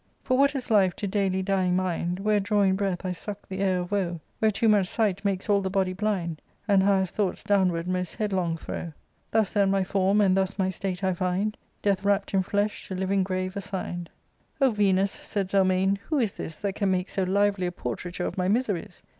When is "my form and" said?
9.69-10.35